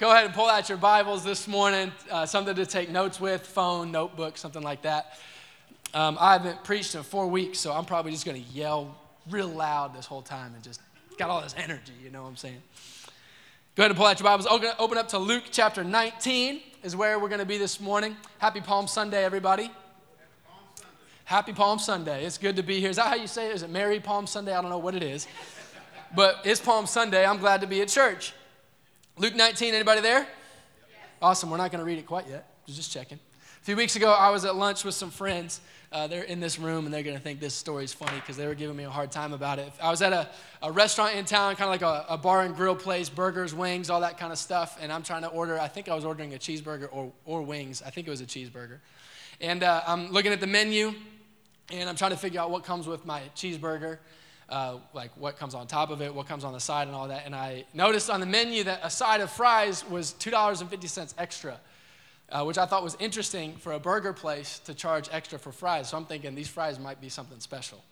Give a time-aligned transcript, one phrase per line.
[0.00, 3.46] go ahead and pull out your Bibles this morning, uh, something to take notes with,
[3.46, 5.18] phone, notebook, something like that.
[5.92, 8.96] Um, I haven't preached in four weeks, so I'm probably just going to yell
[9.28, 10.80] real loud this whole time and just
[11.18, 12.62] got all this energy, you know what I'm saying?
[13.76, 14.46] Go ahead and pull out your Bibles.
[14.78, 18.16] Open up to Luke chapter 19 is where we're going to be this morning.
[18.38, 19.70] Happy Palm Sunday, everybody.
[21.26, 22.24] Happy Palm Sunday.
[22.24, 22.88] It's good to be here.
[22.88, 23.56] Is that how you say it?
[23.56, 24.54] Is it Merry Palm Sunday?
[24.54, 25.26] I don't know what it is.
[26.16, 27.26] But it's Palm Sunday.
[27.26, 28.32] I'm glad to be at church.
[29.18, 30.26] Luke 19, anybody there?
[31.20, 31.50] Awesome.
[31.50, 32.48] We're not going to read it quite yet.
[32.66, 33.18] Just checking.
[33.18, 35.60] A few weeks ago, I was at lunch with some friends.
[35.92, 38.36] Uh, they're in this room and they're going to think this story is funny because
[38.36, 39.70] they were giving me a hard time about it.
[39.82, 40.28] I was at a,
[40.62, 43.90] a restaurant in town, kind of like a, a, bar and grill place, burgers, wings,
[43.90, 44.78] all that kind of stuff.
[44.80, 47.82] And I'm trying to order, I think I was ordering a cheeseburger or, or wings.
[47.84, 48.78] I think it was a cheeseburger.
[49.40, 50.94] And uh, I'm looking at the menu
[51.70, 53.98] and I'm trying to figure out what comes with my cheeseburger
[54.50, 57.08] uh, like what comes on top of it, what comes on the side, and all
[57.08, 57.22] that.
[57.24, 61.58] And I noticed on the menu that a side of fries was $2.50 extra,
[62.30, 65.88] uh, which I thought was interesting for a burger place to charge extra for fries.
[65.88, 67.82] So I'm thinking these fries might be something special.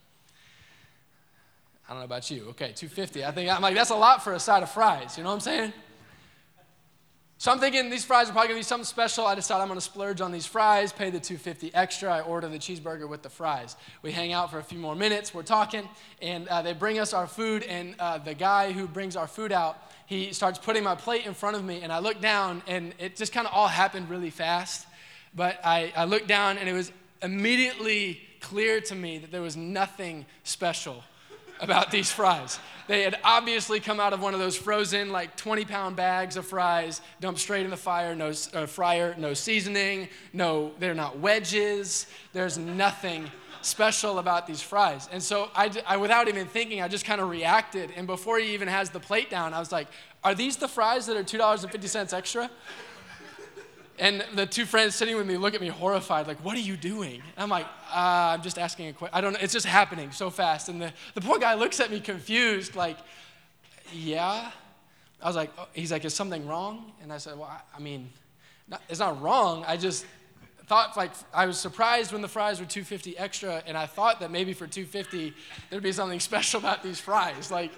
[1.89, 2.49] I don't know about you.
[2.51, 3.25] Okay, 250.
[3.25, 5.17] I think I'm like that's a lot for a side of fries.
[5.17, 5.73] You know what I'm saying?
[7.41, 9.25] So I'm thinking these fries are probably gonna be something special.
[9.25, 12.13] I decide I'm gonna splurge on these fries, pay the 250 extra.
[12.13, 13.77] I order the cheeseburger with the fries.
[14.03, 15.33] We hang out for a few more minutes.
[15.33, 15.89] We're talking,
[16.21, 17.63] and uh, they bring us our food.
[17.63, 21.35] And uh, the guy who brings our food out, he starts putting my plate in
[21.35, 24.31] front of me, and I look down, and it just kind of all happened really
[24.31, 24.89] fast.
[25.33, 26.91] But I, I looked down, and it was
[27.23, 31.05] immediately clear to me that there was nothing special
[31.61, 32.59] about these fries.
[32.87, 36.47] They had obviously come out of one of those frozen, like 20 pound bags of
[36.47, 42.07] fries, dumped straight in the fire, no uh, fryer, no seasoning, no, they're not wedges.
[42.33, 45.09] There's nothing special about these fries.
[45.13, 47.91] And so I, I without even thinking, I just kind of reacted.
[47.97, 49.89] And before he even has the plate down, I was like,
[50.25, 52.51] Are these the fries that are $2.50 extra?
[53.99, 56.77] And the two friends sitting with me look at me horrified, like, what are you
[56.77, 57.15] doing?
[57.15, 59.17] And I'm like, uh, I'm just asking a question.
[59.17, 59.41] I don't know.
[59.43, 60.69] It's just happening so fast.
[60.69, 62.97] And the, the poor guy looks at me confused, like,
[63.93, 64.51] yeah.
[65.21, 65.67] I was like, oh.
[65.73, 66.93] he's like, is something wrong?
[67.03, 68.09] And I said, well, I, I mean,
[68.69, 69.65] not, it's not wrong.
[69.67, 70.07] I just
[70.67, 74.31] thought, like, I was surprised when the fries were 250 extra, and I thought that
[74.31, 75.35] maybe for 250
[75.71, 77.51] there'd be something special about these fries.
[77.51, 77.73] Like,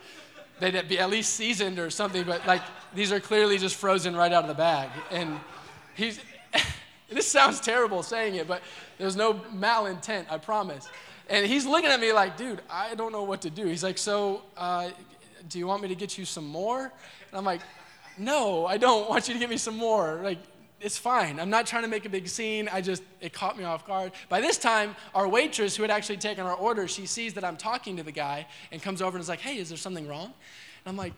[0.59, 2.63] they'd be at least seasoned or something, but like,
[2.95, 4.91] these are clearly just frozen right out of the bag.
[5.11, 5.41] And
[5.95, 6.21] he's,
[7.11, 8.63] this sounds terrible saying it, but
[8.99, 10.89] there's no malintent, I promise.
[11.29, 13.67] And he's looking at me like, dude, I don't know what to do.
[13.67, 14.91] He's like, so uh,
[15.49, 16.83] do you want me to get you some more?
[16.83, 17.61] And I'm like,
[18.19, 20.21] no, I don't want you to get me some more.
[20.23, 20.39] Like,
[20.81, 21.39] it's fine.
[21.39, 22.69] I'm not trying to make a big scene.
[22.73, 24.13] I just, it caught me off guard.
[24.29, 27.57] By this time, our waitress, who had actually taken our order, she sees that I'm
[27.57, 30.27] talking to the guy and comes over and is like, hey, is there something wrong?
[30.27, 31.13] And I'm like,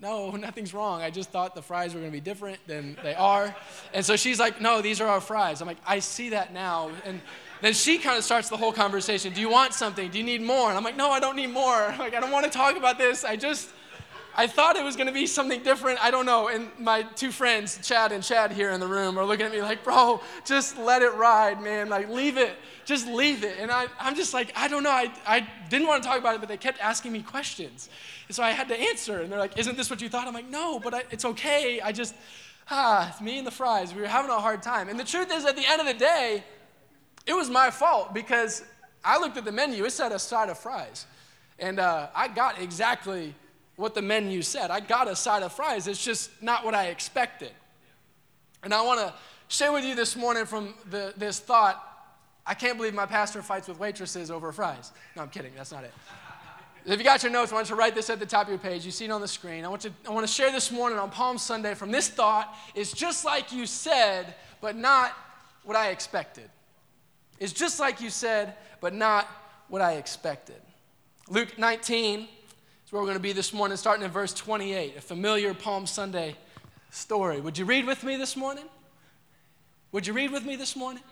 [0.00, 1.02] no, nothing's wrong.
[1.02, 3.54] I just thought the fries were going to be different than they are.
[3.92, 5.60] And so she's like, no, these are our fries.
[5.60, 6.90] I'm like, I see that now.
[7.04, 7.20] And
[7.60, 9.32] then she kind of starts the whole conversation.
[9.32, 10.10] Do you want something?
[10.10, 10.68] Do you need more?
[10.68, 11.94] And I'm like, no, I don't need more.
[11.98, 13.24] Like, I don't want to talk about this.
[13.24, 13.70] I just,
[14.38, 15.98] I thought it was going to be something different.
[16.00, 16.46] I don't know.
[16.46, 19.60] And my two friends, Chad and Chad here in the room, are looking at me
[19.60, 21.88] like, bro, just let it ride, man.
[21.88, 22.54] Like, leave it.
[22.84, 23.56] Just leave it.
[23.58, 24.92] And I, I'm just like, I don't know.
[24.92, 27.88] I, I didn't want to talk about it, but they kept asking me questions.
[28.28, 29.22] And so I had to answer.
[29.22, 30.28] And they're like, isn't this what you thought?
[30.28, 31.80] I'm like, no, but I, it's okay.
[31.80, 32.14] I just,
[32.70, 34.88] ah, me and the fries, we were having a hard time.
[34.88, 36.44] And the truth is, at the end of the day,
[37.26, 38.62] it was my fault because
[39.04, 41.06] I looked at the menu, it said a side of fries.
[41.58, 43.34] And uh, I got exactly
[43.78, 44.72] what the menu said.
[44.72, 47.52] I got a side of fries, it's just not what I expected.
[48.64, 49.14] And I want to
[49.46, 51.84] share with you this morning from the, this thought
[52.44, 54.90] I can't believe my pastor fights with waitresses over fries.
[55.14, 55.92] No, I'm kidding, that's not it.
[56.86, 58.48] If you got your notes, I want you to write this at the top of
[58.48, 58.84] your page.
[58.84, 59.64] You see it on the screen.
[59.64, 62.92] I want, I want to share this morning on Palm Sunday from this thought it's
[62.92, 65.12] just like you said, but not
[65.62, 66.50] what I expected.
[67.38, 69.28] It's just like you said, but not
[69.68, 70.60] what I expected.
[71.28, 72.26] Luke 19
[72.88, 75.86] that's where we're going to be this morning, starting in verse 28, a familiar Palm
[75.86, 76.34] Sunday
[76.88, 77.38] story.
[77.38, 78.64] Would you read with me this morning?
[79.92, 81.02] Would you read with me this morning?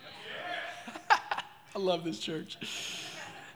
[1.11, 2.57] I love this church.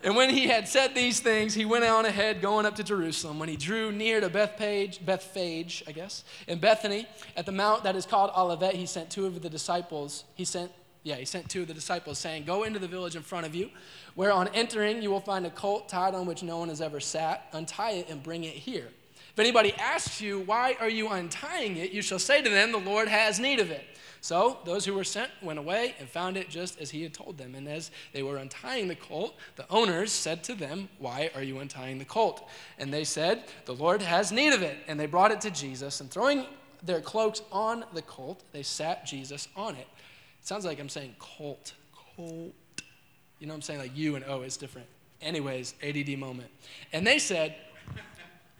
[0.04, 3.38] And when he had said these things, he went on ahead, going up to Jerusalem.
[3.38, 7.06] When he drew near to Bethpage, Bethphage, I guess, in Bethany,
[7.38, 10.24] at the mount that is called Olivet, he sent two of the disciples.
[10.34, 10.70] He sent,
[11.02, 13.54] yeah, he sent two of the disciples, saying, "Go into the village in front of
[13.54, 13.70] you,
[14.14, 17.00] where on entering you will find a colt tied on which no one has ever
[17.00, 17.46] sat.
[17.52, 18.88] Untie it and bring it here.
[19.32, 21.92] If anybody asks you, Why are you untying it?
[21.92, 23.84] you shall say to them, The Lord has need of it.
[24.22, 27.38] So those who were sent went away and found it just as he had told
[27.38, 27.54] them.
[27.54, 31.58] And as they were untying the colt, the owners said to them, Why are you
[31.60, 32.46] untying the colt?
[32.78, 34.76] And they said, The Lord has need of it.
[34.88, 36.44] And they brought it to Jesus, and throwing
[36.82, 38.42] their cloaks on the colt.
[38.52, 39.86] They sat Jesus on it.
[40.50, 41.74] Sounds like I'm saying colt.
[41.94, 42.52] Colt.
[43.38, 43.78] You know what I'm saying?
[43.78, 44.88] Like U and O is different.
[45.22, 46.50] Anyways, ADD moment.
[46.92, 47.54] And they said,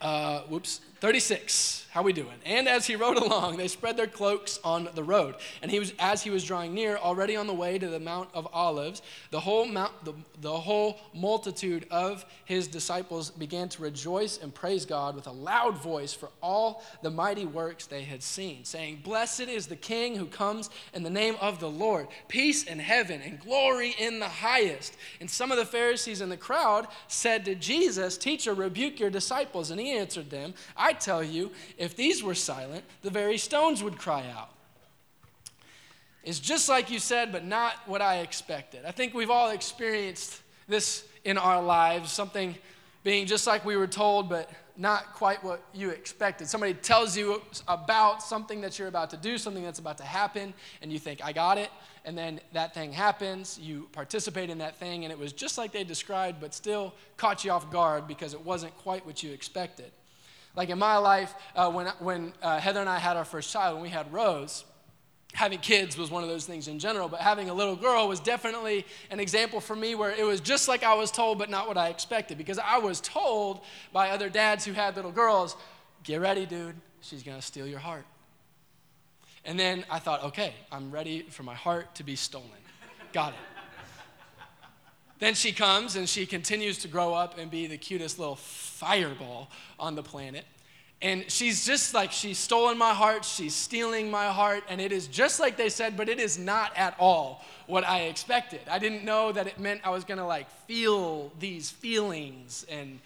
[0.01, 1.81] uh, whoops, 36.
[1.91, 2.37] How we doing?
[2.47, 5.35] And as he rode along, they spread their cloaks on the road.
[5.61, 8.29] And he was, as he was drawing near, already on the way to the Mount
[8.33, 9.03] of Olives,
[9.33, 14.87] the whole, mount, the, the whole multitude of his disciples began to rejoice and praise
[14.87, 19.41] God with a loud voice for all the mighty works they had seen, saying, Blessed
[19.41, 23.41] is the King who comes in the name of the Lord, peace in heaven and
[23.41, 24.97] glory in the highest.
[25.21, 29.73] And some of the Pharisees in the crowd said to Jesus, Teacher, rebuke your disciples.
[29.73, 33.99] And he answered them, I tell you, if these were silent, the very stones would
[33.99, 34.51] cry out.
[36.23, 38.85] It's just like you said, but not what I expected.
[38.85, 42.57] I think we've all experienced this in our lives something
[43.03, 46.49] being just like we were told, but not quite what you expected.
[46.49, 50.53] Somebody tells you about something that you're about to do, something that's about to happen,
[50.83, 51.71] and you think, I got it.
[52.05, 55.73] And then that thing happens, you participate in that thing, and it was just like
[55.73, 59.91] they described, but still caught you off guard because it wasn't quite what you expected.
[60.57, 63.75] Like in my life, uh, when, when uh, Heather and I had our first child,
[63.75, 64.65] when we had Rose,
[65.33, 68.19] having kids was one of those things in general, but having a little girl was
[68.21, 71.69] definitely an example for me where it was just like I was told, but not
[71.69, 72.37] what I expected.
[72.37, 73.61] Because I was told
[73.93, 75.57] by other dads who had little girls,
[76.03, 78.05] get ready, dude, she's gonna steal your heart.
[79.45, 82.49] And then I thought, okay, I'm ready for my heart to be stolen.
[83.13, 83.60] Got it.
[85.21, 89.51] Then she comes and she continues to grow up and be the cutest little fireball
[89.79, 90.45] on the planet.
[91.03, 95.07] And she's just like, she's stolen my heart, she's stealing my heart, and it is
[95.07, 98.61] just like they said, but it is not at all what I expected.
[98.71, 103.01] I didn't know that it meant I was gonna like feel these feelings and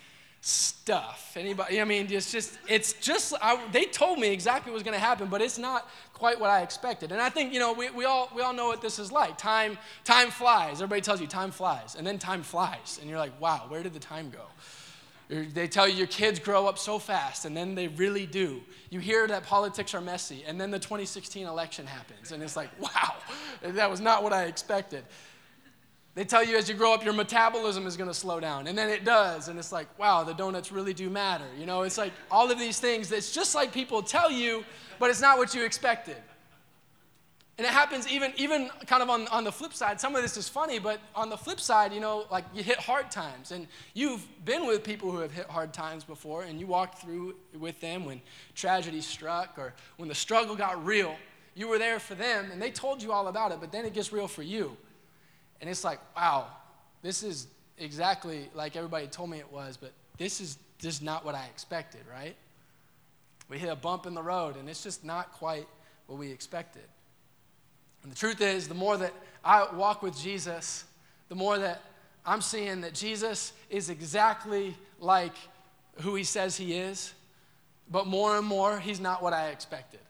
[0.46, 1.32] stuff.
[1.36, 4.98] Anybody, I mean, it's just, it's just, I, they told me exactly what was gonna
[4.98, 7.12] happen, but it's not quite what I expected.
[7.12, 9.38] And I think, you know, we, we, all, we all know what this is like.
[9.38, 10.82] Time, time flies.
[10.82, 12.98] Everybody tells you time flies, and then time flies.
[13.00, 14.44] And you're like, wow, where did the time go?
[15.30, 18.60] They tell you your kids grow up so fast, and then they really do.
[18.90, 22.68] You hear that politics are messy, and then the 2016 election happens, and it's like,
[22.78, 23.14] wow,
[23.62, 25.04] that was not what I expected.
[26.14, 28.78] They tell you as you grow up, your metabolism is going to slow down, and
[28.78, 31.46] then it does, and it's like, wow, the donuts really do matter.
[31.58, 33.10] You know, it's like all of these things.
[33.10, 34.64] It's just like people tell you,
[35.00, 36.16] but it's not what you expected.
[37.56, 40.00] And it happens even, even kind of on, on the flip side.
[40.00, 42.78] Some of this is funny, but on the flip side, you know, like you hit
[42.78, 43.52] hard times.
[43.52, 47.36] And you've been with people who have hit hard times before, and you walked through
[47.58, 48.20] with them when
[48.56, 51.14] tragedy struck or when the struggle got real.
[51.54, 53.94] You were there for them, and they told you all about it, but then it
[53.94, 54.76] gets real for you.
[55.60, 56.46] And it's like, wow,
[57.02, 57.46] this is
[57.78, 62.02] exactly like everybody told me it was, but this is just not what I expected,
[62.10, 62.36] right?
[63.48, 65.66] We hit a bump in the road, and it's just not quite
[66.06, 66.84] what we expected.
[68.02, 69.12] And the truth is, the more that
[69.44, 70.84] I walk with Jesus,
[71.28, 71.82] the more that
[72.26, 75.34] I'm seeing that Jesus is exactly like
[76.00, 77.12] who he says he is,
[77.90, 80.00] but more and more, he's not what I expected.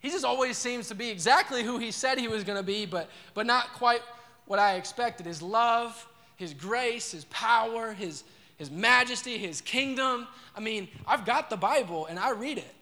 [0.00, 2.86] He just always seems to be exactly who he said he was going to be,
[2.86, 4.00] but, but not quite
[4.46, 5.26] what I expected.
[5.26, 6.06] His love,
[6.36, 8.24] his grace, his power, his,
[8.56, 10.26] his majesty, his kingdom.
[10.56, 12.74] I mean, I've got the Bible and I read it.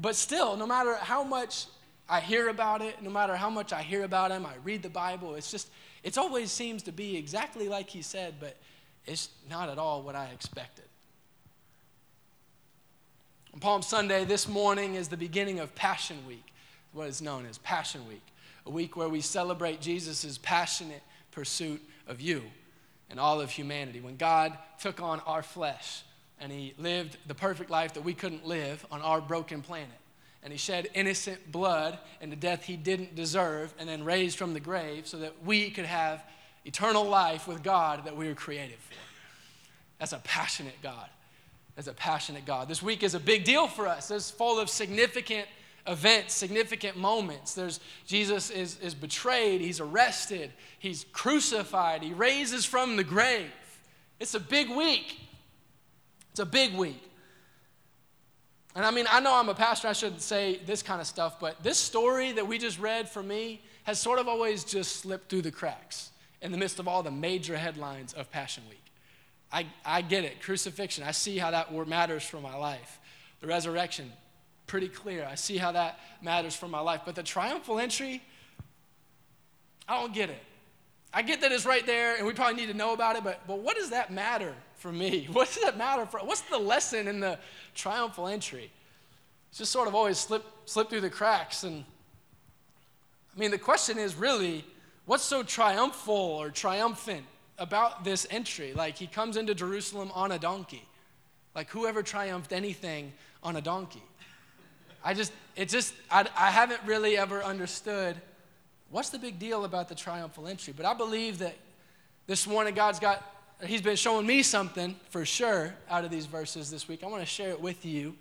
[0.00, 1.66] But still, no matter how much
[2.08, 4.90] I hear about it, no matter how much I hear about him, I read the
[4.90, 5.68] Bible, it's just,
[6.02, 8.56] it always seems to be exactly like he said, but
[9.06, 10.84] it's not at all what I expected.
[13.54, 16.44] On Palm Sunday, this morning is the beginning of Passion Week,
[16.92, 18.26] what is known as Passion Week,
[18.66, 22.42] a week where we celebrate Jesus' passionate pursuit of you
[23.08, 24.00] and all of humanity.
[24.00, 26.02] When God took on our flesh
[26.40, 30.00] and he lived the perfect life that we couldn't live on our broken planet
[30.42, 34.52] and he shed innocent blood and the death he didn't deserve and then raised from
[34.52, 36.24] the grave so that we could have
[36.64, 38.94] eternal life with God that we were created for.
[40.00, 41.08] That's a passionate God.
[41.76, 42.68] That's a passionate God.
[42.68, 44.10] This week is a big deal for us.
[44.10, 45.48] It's full of significant
[45.86, 47.54] events, significant moments.
[47.54, 53.50] There's Jesus is, is betrayed, he's arrested, he's crucified, he raises from the grave.
[54.20, 55.20] It's a big week.
[56.30, 57.02] It's a big week.
[58.76, 61.38] And I mean, I know I'm a pastor, I shouldn't say this kind of stuff,
[61.38, 65.30] but this story that we just read for me has sort of always just slipped
[65.30, 66.10] through the cracks
[66.42, 68.83] in the midst of all the major headlines of Passion Week.
[69.54, 72.98] I, I get it, crucifixion, I see how that matters for my life.
[73.40, 74.10] The resurrection,
[74.66, 75.24] pretty clear.
[75.30, 77.02] I see how that matters for my life.
[77.06, 78.20] But the triumphal entry,
[79.88, 80.42] I don't get it.
[81.12, 83.46] I get that it's right there and we probably need to know about it, but,
[83.46, 85.28] but what does that matter for me?
[85.32, 86.18] What does that matter for?
[86.18, 87.38] What's the lesson in the
[87.76, 88.72] triumphal entry?
[89.50, 91.62] It's just sort of always slip, slip through the cracks.
[91.62, 91.84] And
[93.36, 94.64] I mean, the question is really,
[95.06, 97.24] what's so triumphal or triumphant
[97.58, 98.72] about this entry?
[98.72, 100.86] Like, he comes into Jerusalem on a donkey.
[101.54, 104.02] Like, whoever triumphed anything on a donkey?
[105.04, 108.16] I just, it just, I, I haven't really ever understood
[108.90, 110.72] what's the big deal about the triumphal entry.
[110.76, 111.54] But I believe that
[112.26, 113.22] this morning God's got,
[113.64, 117.04] He's been showing me something for sure out of these verses this week.
[117.04, 118.16] I want to share it with you.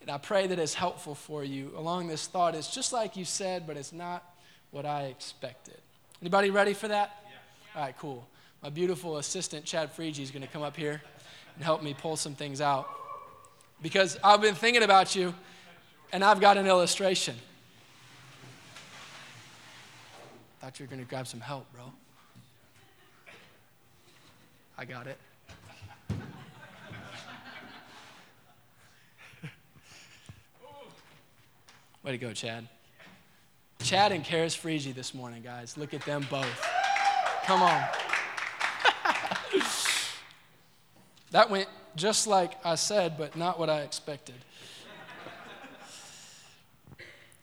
[0.00, 2.54] And I pray that it's helpful for you along this thought.
[2.54, 4.24] It's just like you said, but it's not
[4.70, 5.76] what I expected.
[6.22, 7.24] Anybody ready for that?
[7.24, 7.80] Yeah.
[7.80, 8.26] All right, cool.
[8.62, 11.00] My beautiful assistant, Chad Freege, is going to come up here
[11.54, 12.88] and help me pull some things out.
[13.80, 15.34] Because I've been thinking about you,
[16.12, 17.36] and I've got an illustration.
[20.60, 21.84] Thought you were going to grab some help, bro.
[24.76, 25.16] I got it.
[32.02, 32.66] Way to go, Chad.
[33.82, 35.78] Chad and Karis Freege this morning, guys.
[35.78, 36.66] Look at them both.
[37.44, 37.82] Come on.
[41.30, 44.36] That went just like I said, but not what I expected.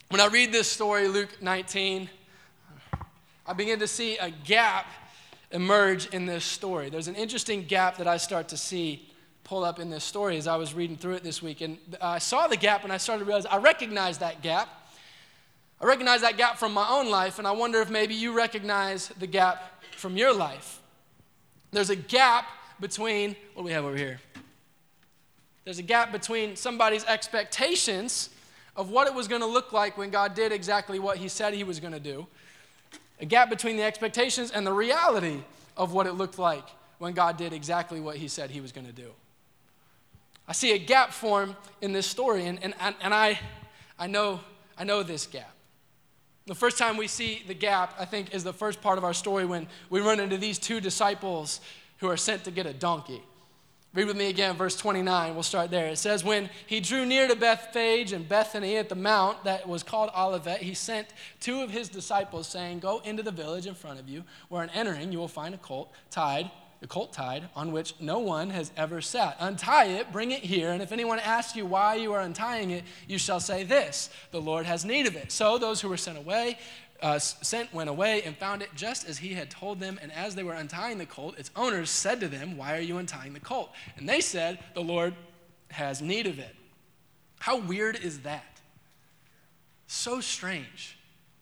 [0.09, 2.09] When I read this story, Luke 19,
[3.45, 4.85] I begin to see a gap
[5.51, 6.89] emerge in this story.
[6.89, 9.09] There's an interesting gap that I start to see
[9.43, 11.61] pull up in this story as I was reading through it this week.
[11.61, 14.69] And I saw the gap and I started to realize I recognize that gap.
[15.79, 19.09] I recognize that gap from my own life, and I wonder if maybe you recognize
[19.19, 20.81] the gap from your life.
[21.71, 22.45] There's a gap
[22.79, 24.19] between, what do we have over here?
[25.65, 28.29] There's a gap between somebody's expectations
[28.75, 31.53] of what it was going to look like when God did exactly what He said
[31.53, 32.27] He was going to do,
[33.19, 35.43] a gap between the expectations and the reality
[35.75, 36.63] of what it looked like
[36.99, 39.11] when God did exactly what He said He was going to do.
[40.47, 43.39] I see a gap form in this story, and, and, and I,
[43.99, 44.39] I, know,
[44.77, 45.51] I know this gap.
[46.45, 49.13] The first time we see the gap, I think, is the first part of our
[49.13, 51.59] story when we run into these two disciples
[51.97, 53.21] who are sent to get a donkey.
[53.93, 55.33] Read with me again, verse 29.
[55.33, 55.87] We'll start there.
[55.87, 59.81] It says, When he drew near to Bethphage and Bethany at the mount that was
[59.81, 61.07] called Olivet, he sent
[61.39, 64.69] two of his disciples, saying, Go into the village in front of you, where on
[64.71, 68.71] entering you will find a colt tied the colt tied, on which no one has
[68.77, 69.35] ever sat.
[69.39, 72.83] Untie it, bring it here, and if anyone asks you why you are untying it,
[73.07, 75.31] you shall say this The Lord has need of it.
[75.31, 76.59] So those who were sent away,
[77.01, 79.99] uh, sent went away and found it just as he had told them.
[80.01, 82.97] And as they were untying the colt, its owners said to them, Why are you
[82.97, 83.71] untying the colt?
[83.97, 85.13] And they said, The Lord
[85.69, 86.55] has need of it.
[87.39, 88.61] How weird is that?
[89.87, 90.96] So strange.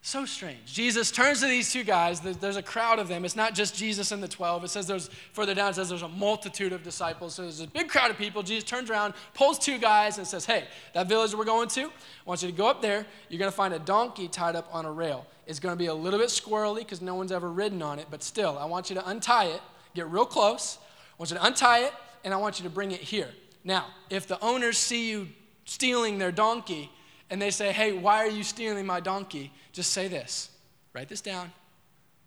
[0.05, 0.71] So strange.
[0.71, 2.19] Jesus turns to these two guys.
[2.21, 3.25] There's a crowd of them.
[3.25, 4.65] It's not just Jesus and the 12.
[4.65, 7.33] It says there's, further down, it says there's a multitude of disciples.
[7.33, 8.43] So there's a big crowd of people.
[8.43, 11.89] Jesus turns around, pulls two guys, and says, Hey, that village we're going to, I
[12.23, 13.03] want you to go up there.
[13.29, 15.25] You're going to find a donkey tied up on a rail.
[15.47, 18.05] It's going to be a little bit squirrely because no one's ever ridden on it,
[18.11, 19.61] but still, I want you to untie it,
[19.95, 20.77] get real close.
[20.83, 21.93] I want you to untie it,
[22.23, 23.29] and I want you to bring it here.
[23.63, 25.29] Now, if the owners see you
[25.65, 26.91] stealing their donkey,
[27.29, 29.51] and they say, Hey, why are you stealing my donkey?
[29.71, 30.49] Just say this
[30.93, 31.51] write this down.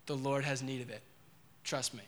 [0.07, 1.03] The Lord has need of it.
[1.65, 2.03] Trust me.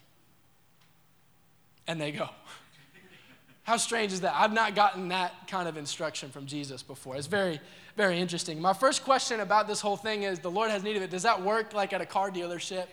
[1.86, 2.28] And they go.
[3.62, 4.34] How strange is that?
[4.34, 7.16] I've not gotten that kind of instruction from Jesus before.
[7.16, 7.60] It's very,
[7.96, 8.60] very interesting.
[8.60, 11.10] My first question about this whole thing is the Lord has need of it.
[11.10, 12.86] Does that work like at a car dealership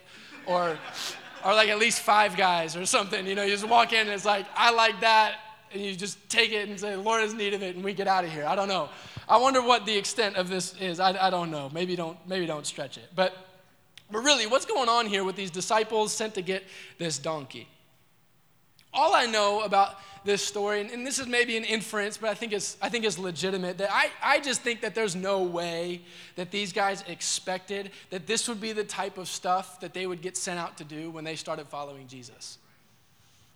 [0.46, 0.78] or,
[1.46, 3.26] or like at least five guys or something?
[3.26, 5.36] You know, you just walk in and it's like, I like that.
[5.74, 7.94] And you just take it and say, the Lord has need of it, and we
[7.94, 8.46] get out of here.
[8.46, 8.88] I don't know.
[9.30, 11.00] I wonder what the extent of this is.
[11.00, 11.70] I, I don't know.
[11.74, 13.10] Maybe don't, maybe don't stretch it.
[13.16, 13.36] But,
[14.12, 16.64] but really, what's going on here with these disciples sent to get
[16.98, 17.68] this donkey?
[18.94, 22.34] All I know about this story, and, and this is maybe an inference, but I
[22.34, 26.02] think it's, I think it's legitimate, that I, I just think that there's no way
[26.36, 30.22] that these guys expected that this would be the type of stuff that they would
[30.22, 32.58] get sent out to do when they started following Jesus.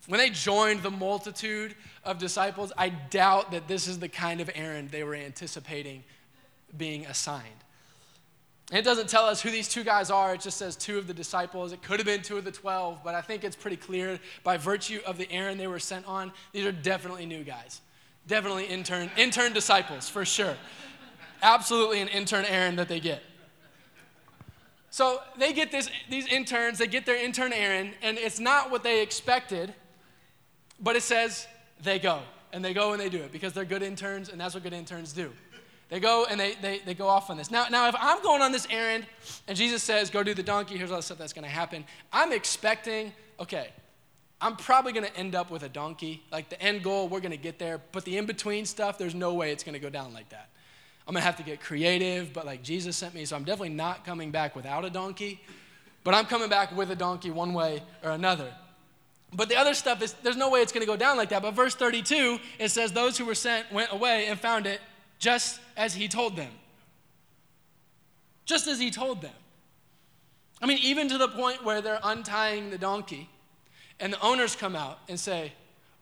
[0.08, 4.50] When they joined the multitude of disciples, I doubt that this is the kind of
[4.56, 6.04] errand they were anticipating
[6.76, 7.46] being assigned.
[8.72, 11.06] And it doesn't tell us who these two guys are, it just says two of
[11.06, 11.74] the disciples.
[11.74, 14.56] It could have been two of the 12, but I think it's pretty clear by
[14.56, 17.82] virtue of the errand they were sent on, these are definitely new guys.
[18.28, 20.56] Definitely intern, intern disciples, for sure.
[21.42, 23.22] Absolutely an intern errand that they get.
[24.90, 28.84] So they get this, these interns, they get their intern errand, and it's not what
[28.84, 29.74] they expected.
[30.82, 31.48] But it says
[31.84, 32.22] they go,
[32.54, 34.74] and they go and they do it because they're good interns, and that's what good
[34.74, 35.32] interns do.
[35.90, 37.52] They go and they, they, they go off on this.
[37.52, 39.06] Now, now, if I'm going on this errand
[39.48, 41.84] and Jesus says, go do the donkey, here's all the stuff that's going to happen,
[42.14, 43.12] I'm expecting,
[43.42, 43.72] okay,
[44.40, 46.24] I'm probably going to end up with a donkey.
[46.32, 47.82] Like the end goal, we're going to get there.
[47.92, 50.48] But the in between stuff, there's no way it's going to go down like that.
[51.08, 54.06] I'm gonna have to get creative, but like Jesus sent me, so I'm definitely not
[54.06, 55.42] coming back without a donkey,
[56.04, 58.54] but I'm coming back with a donkey one way or another.
[59.34, 61.42] But the other stuff is, there's no way it's gonna go down like that.
[61.42, 64.82] But verse 32, it says, Those who were sent went away and found it
[65.20, 66.52] just as he told them.
[68.46, 69.34] Just as he told them.
[70.62, 73.30] I mean, even to the point where they're untying the donkey,
[74.00, 75.54] and the owners come out and say,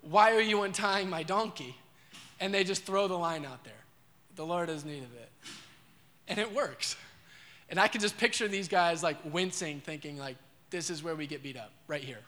[0.02, 1.76] Why are you untying my donkey?
[2.40, 3.74] And they just throw the line out there.
[4.36, 5.30] The Lord has need of it.
[6.30, 6.96] And it works.
[7.70, 10.38] And I can just picture these guys like wincing, thinking, like,
[10.70, 12.20] this is where we get beat up, right here,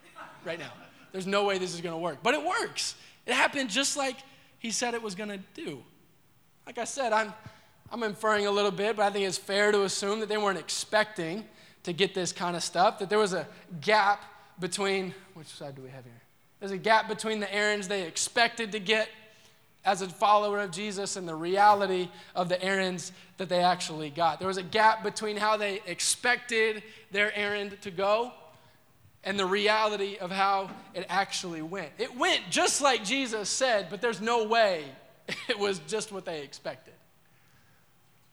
[0.44, 0.72] right now.
[1.12, 2.20] There's no way this is gonna work.
[2.24, 2.96] But it works.
[3.26, 4.18] It happened just like
[4.60, 5.84] he said it was gonna do.
[6.66, 7.34] Like I said, I'm,
[7.92, 10.60] I'm inferring a little bit, but I think it's fair to assume that they weren't
[10.60, 11.46] expecting
[11.84, 13.48] to get this kind of stuff, that there was a
[13.82, 14.24] gap
[14.60, 16.22] between, which side do we have here?
[16.60, 19.10] There's a gap between the errands they expected to get
[19.84, 24.38] as a follower of Jesus and the reality of the errands that they actually got.
[24.38, 28.32] There was a gap between how they expected their errand to go
[29.24, 31.92] and the reality of how it actually went.
[31.98, 34.86] It went just like Jesus said, but there's no way
[35.50, 36.94] it was just what they expected.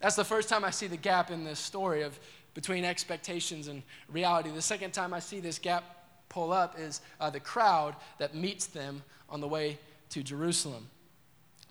[0.01, 2.19] That's the first time I see the gap in this story of
[2.55, 4.51] between expectations and reality.
[4.51, 5.85] The second time I see this gap
[6.29, 9.79] pull up is uh, the crowd that meets them on the way
[10.11, 10.89] to Jerusalem.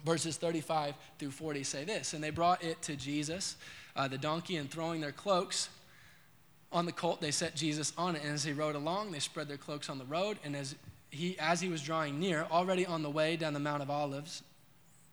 [0.06, 3.56] Verses 35 through 40 say this And they brought it to Jesus,
[3.96, 5.70] uh, the donkey, and throwing their cloaks
[6.72, 8.24] on the colt, they set Jesus on it.
[8.24, 10.38] And as he rode along, they spread their cloaks on the road.
[10.44, 10.76] And as
[11.10, 14.44] he, as he was drawing near, already on the way down the Mount of Olives,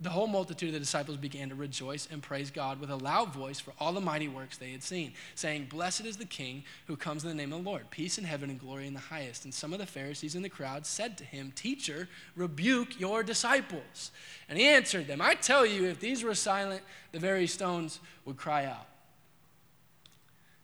[0.01, 3.33] the whole multitude of the disciples began to rejoice and praise God with a loud
[3.33, 6.97] voice for all the mighty works they had seen, saying, Blessed is the King who
[6.97, 9.45] comes in the name of the Lord, peace in heaven and glory in the highest.
[9.45, 14.11] And some of the Pharisees in the crowd said to him, Teacher, rebuke your disciples.
[14.49, 16.83] And he answered them, I tell you, if these were silent,
[17.13, 18.89] the very stones would cry out.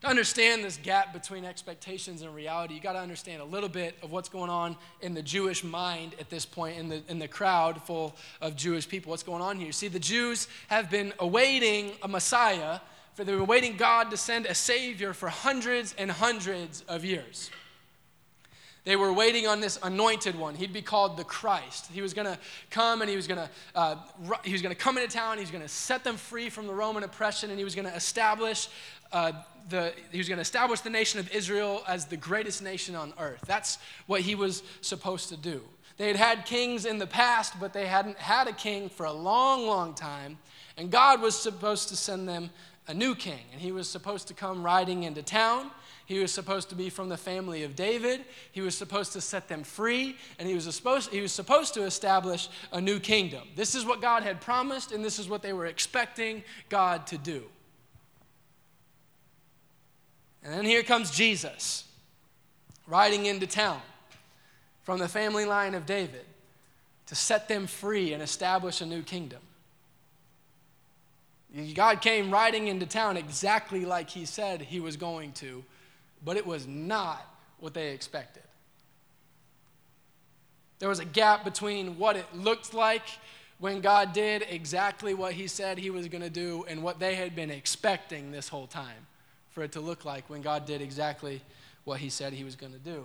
[0.03, 3.99] To understand this gap between expectations and reality, you got to understand a little bit
[4.03, 7.29] of what's going on in the Jewish mind at this point, in the, in the
[7.29, 9.11] crowd full of Jewish people.
[9.11, 9.73] What's going on here?
[9.73, 12.81] See, the Jews have been awaiting a Messiah,
[13.13, 17.51] for they've been waiting God to send a Savior for hundreds and hundreds of years.
[18.85, 20.55] They were waiting on this anointed one.
[20.55, 21.91] He'd be called the Christ.
[21.93, 22.39] He was going to
[22.71, 23.97] come and he was going to uh,
[24.43, 25.37] he was going to come into town.
[25.37, 27.87] He was going to set them free from the Roman oppression, and he was going
[27.87, 28.69] to establish
[29.13, 29.33] uh,
[29.69, 33.13] the, he was going to establish the nation of Israel as the greatest nation on
[33.19, 33.43] earth.
[33.47, 35.63] That's what he was supposed to do.
[35.97, 39.13] They had had kings in the past, but they hadn't had a king for a
[39.13, 40.39] long, long time.
[40.77, 42.51] And God was supposed to send them
[42.89, 43.41] a new king.
[43.53, 45.71] And he was supposed to come riding into town.
[46.07, 48.25] He was supposed to be from the family of David.
[48.51, 50.17] He was supposed to set them free.
[50.39, 53.47] And he was, supposed, he was supposed to establish a new kingdom.
[53.55, 57.19] This is what God had promised, and this is what they were expecting God to
[57.19, 57.45] do.
[60.43, 61.85] And then here comes Jesus
[62.87, 63.81] riding into town
[64.83, 66.25] from the family line of David
[67.07, 69.41] to set them free and establish a new kingdom.
[71.75, 75.65] God came riding into town exactly like he said he was going to,
[76.25, 77.27] but it was not
[77.59, 78.45] what they expected.
[80.79, 83.03] There was a gap between what it looked like
[83.59, 87.17] when God did exactly what he said he was going to do and what they
[87.17, 89.07] had been expecting this whole time
[89.51, 91.43] for it to look like when God did exactly
[91.85, 93.05] what he said he was going to do.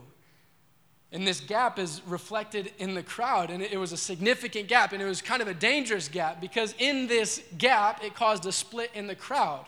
[1.12, 5.02] And this gap is reflected in the crowd, and it was a significant gap, and
[5.02, 8.92] it was kind of a dangerous gap because in this gap, it caused a split
[8.94, 9.66] in the crowd.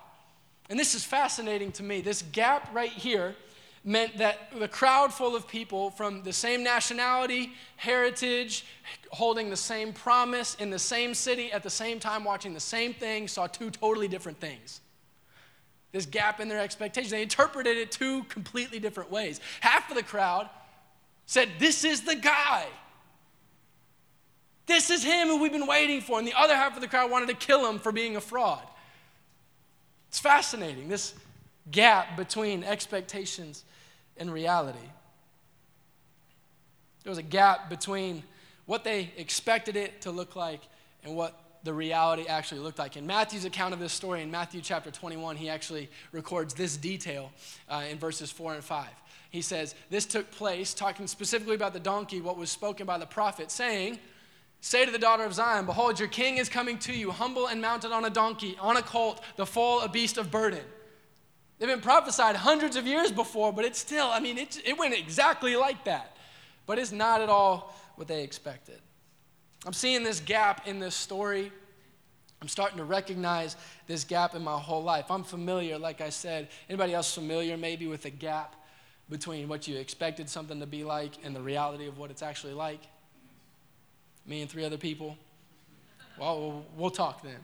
[0.70, 2.02] And this is fascinating to me.
[2.02, 3.36] This gap right here
[3.86, 8.66] meant that the crowd full of people from the same nationality, heritage,
[9.12, 12.94] holding the same promise in the same city at the same time, watching the same
[12.94, 14.82] thing, saw two totally different things
[15.92, 17.12] this gap in their expectations.
[17.12, 19.40] They interpreted it two completely different ways.
[19.62, 20.50] Half of the crowd
[21.26, 22.66] said, This is the guy.
[24.66, 26.20] This is him who we've been waiting for.
[26.20, 28.64] And the other half of the crowd wanted to kill him for being a fraud.
[30.10, 31.14] It's fascinating, this
[31.72, 33.64] gap between expectations
[34.18, 34.78] and reality.
[37.04, 38.24] There was a gap between
[38.66, 40.62] what they expected it to look like
[41.04, 42.98] and what the reality actually looked like.
[42.98, 47.32] In Matthew's account of this story, in Matthew chapter 21, he actually records this detail
[47.70, 48.88] uh, in verses 4 and 5.
[49.30, 53.06] He says, This took place, talking specifically about the donkey, what was spoken by the
[53.06, 54.00] prophet, saying,
[54.62, 57.62] Say to the daughter of Zion, Behold, your king is coming to you, humble and
[57.62, 60.64] mounted on a donkey, on a colt, the foal, a beast of burden.
[61.60, 64.94] They've been prophesied hundreds of years before, but it's still, I mean, it, it went
[64.94, 66.16] exactly like that.
[66.66, 68.80] But it's not at all what they expected.
[69.66, 71.52] I'm seeing this gap in this story
[72.42, 73.56] I'm starting to recognize
[73.88, 75.10] this gap in my whole life.
[75.10, 76.50] I'm familiar, like I said.
[76.70, 78.56] Anybody else familiar maybe with the gap
[79.10, 82.54] between what you expected something to be like and the reality of what it's actually
[82.54, 82.82] like?
[84.26, 85.18] Me and three other people?
[86.20, 87.40] Well, we'll talk then.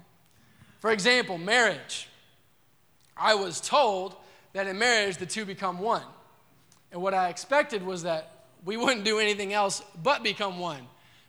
[0.79, 2.07] For example, marriage.
[3.15, 4.15] I was told
[4.53, 6.03] that in marriage the two become one.
[6.91, 10.87] And what I expected was that we wouldn't do anything else but become one.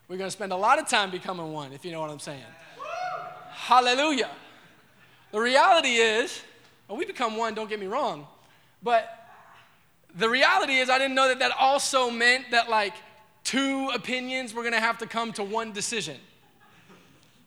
[0.09, 2.19] We're going to spend a lot of time becoming one, if you know what I'm
[2.19, 2.43] saying.
[3.51, 4.31] Hallelujah.
[5.33, 6.43] The reality is,
[6.89, 8.27] well, we become one, don't get me wrong,
[8.83, 9.09] but
[10.17, 12.95] the reality is, I didn't know that that also meant that like
[13.43, 16.19] two opinions were gonna have to come to one decision.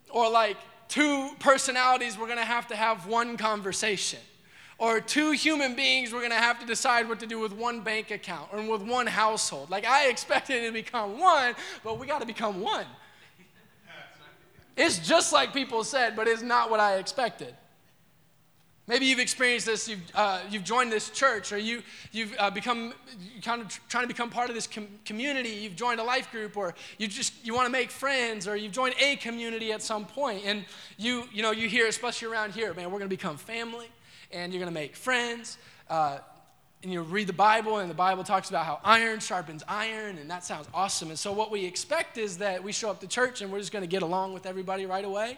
[0.10, 4.20] Or like two personalities were gonna have to have one conversation.
[4.80, 8.12] Or two human beings were gonna have to decide what to do with one bank
[8.12, 9.72] account or with one household.
[9.72, 12.86] Like I expected it to become one, but we gotta become one.
[14.76, 17.56] It's just like people said, but it's not what I expected.
[18.86, 22.94] Maybe you've experienced this, you've, uh, you've joined this church, or you, you've uh, become
[23.36, 26.32] you kind of trying to become part of this com- community, you've joined a life
[26.32, 29.82] group, or you just you want to make friends, or you've joined a community at
[29.82, 30.64] some point, and
[30.96, 33.90] you, you know, you hear, especially around here, man, we're going to become family,
[34.32, 35.58] and you're going to make friends.
[35.90, 36.20] Uh,
[36.84, 40.30] and you read the Bible, and the Bible talks about how iron sharpens iron, and
[40.30, 41.10] that sounds awesome.
[41.10, 43.72] And so, what we expect is that we show up to church and we're just
[43.72, 45.38] going to get along with everybody right away.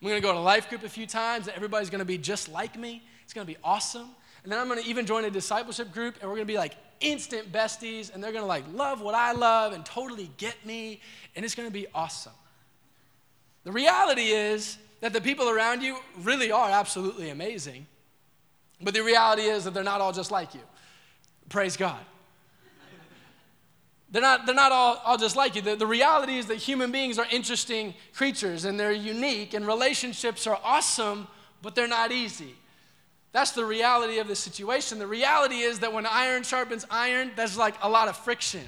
[0.00, 2.18] I'm going to go to life group a few times, and everybody's going to be
[2.18, 3.02] just like me.
[3.24, 4.08] It's going to be awesome.
[4.44, 6.58] And then I'm going to even join a discipleship group, and we're going to be
[6.58, 10.54] like instant besties, and they're going to like love what I love and totally get
[10.66, 11.00] me,
[11.34, 12.32] and it's going to be awesome.
[13.64, 17.86] The reality is that the people around you really are absolutely amazing.
[18.80, 20.60] But the reality is that they're not all just like you.
[21.48, 22.00] Praise God.
[24.10, 25.62] They're not, they're not all, all just like you.
[25.62, 30.46] The, the reality is that human beings are interesting creatures and they're unique, and relationships
[30.46, 31.26] are awesome,
[31.62, 32.54] but they're not easy.
[33.32, 34.98] That's the reality of the situation.
[34.98, 38.64] The reality is that when iron sharpens iron, there's like a lot of friction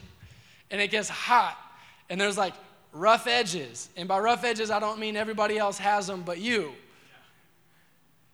[0.71, 1.57] and it gets hot
[2.11, 2.53] and there's like
[2.93, 3.89] rough edges.
[3.97, 6.73] And by rough edges, I don't mean everybody else has them but you.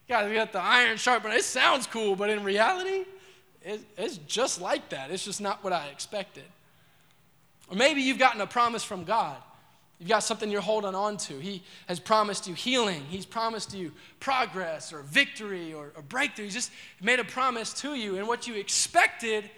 [0.08, 1.34] Guys, we got the iron sharpener.
[1.34, 3.04] It sounds cool, but in reality,
[3.62, 5.10] it, it's just like that.
[5.10, 6.44] It's just not what I expected.
[7.68, 9.36] Or maybe you've gotten a promise from God.
[9.98, 11.38] You've got something you're holding on to.
[11.38, 13.02] He has promised you healing.
[13.08, 16.44] He's promised you progress or victory or, or breakthrough.
[16.44, 18.18] He's just made a promise to you.
[18.18, 19.48] And what you expected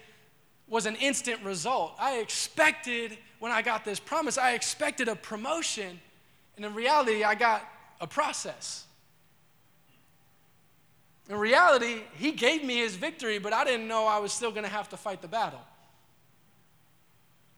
[0.69, 1.95] was an instant result.
[1.99, 5.99] I expected, when I got this promise, I expected a promotion.
[6.55, 7.63] And in reality, I got
[7.99, 8.86] a process.
[11.29, 14.63] In reality, he gave me his victory, but I didn't know I was still going
[14.63, 15.59] to have to fight the battle.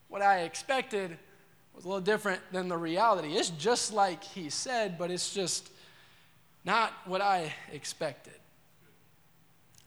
[0.08, 1.18] What I expected
[1.76, 3.34] was a little different than the reality.
[3.34, 5.70] It's just like he said, but it's just
[6.66, 8.34] not what I expected.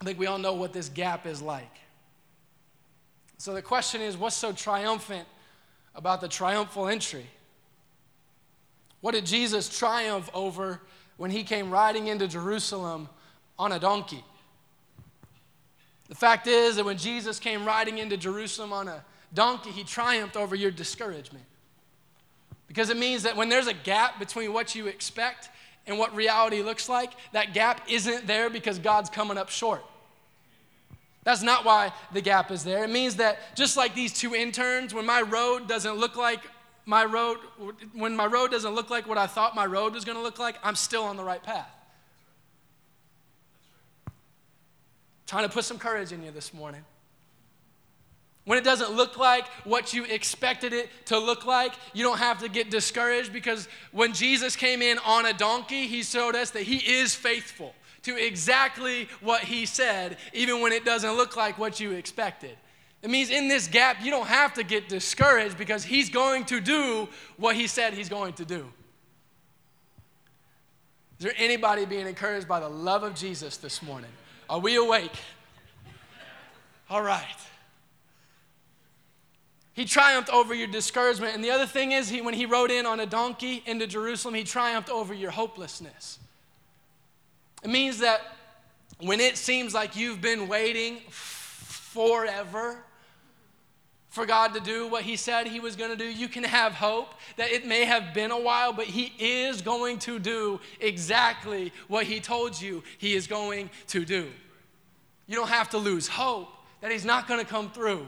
[0.01, 1.77] I think we all know what this gap is like.
[3.39, 5.27] So the question is what's so triumphant
[5.95, 7.27] about the triumphal entry?
[9.01, 10.81] What did Jesus triumph over
[11.17, 13.09] when he came riding into Jerusalem
[13.63, 14.25] on a donkey.
[16.09, 20.37] The fact is that when Jesus came riding into Jerusalem on a donkey, he triumphed
[20.37, 21.45] over your discouragement.
[22.67, 25.49] Because it means that when there's a gap between what you expect
[25.87, 29.85] and what reality looks like, that gap isn't there because God's coming up short.
[31.23, 32.83] That's not why the gap is there.
[32.83, 36.41] It means that just like these two interns, when my road doesn't look like
[36.85, 37.39] my road,
[37.93, 40.57] when my road doesn't look like what I thought my road was gonna look like,
[40.65, 41.71] I'm still on the right path.
[45.27, 46.85] Trying to put some courage in you this morning.
[48.45, 52.41] When it doesn't look like what you expected it to look like, you don't have
[52.41, 56.63] to get discouraged because when Jesus came in on a donkey, he showed us that
[56.63, 61.79] he is faithful to exactly what he said, even when it doesn't look like what
[61.79, 62.57] you expected.
[63.01, 66.61] It means in this gap, you don't have to get discouraged because he's going to
[66.61, 68.67] do what he said he's going to do.
[71.19, 74.11] Is there anybody being encouraged by the love of Jesus this morning?
[74.53, 75.17] Are we awake?
[76.91, 77.25] All right.
[79.73, 81.35] He triumphed over your discouragement.
[81.35, 84.35] And the other thing is, he, when he rode in on a donkey into Jerusalem,
[84.35, 86.19] he triumphed over your hopelessness.
[87.65, 88.21] It means that
[89.01, 92.77] when it seems like you've been waiting forever
[94.11, 96.75] for God to do what He said He was going to do, you can have
[96.75, 101.73] hope that it may have been a while, but He is going to do exactly
[101.89, 104.29] what He told you He is going to do.
[105.27, 106.49] You don't have to lose hope
[106.81, 108.07] that He's not going to come through.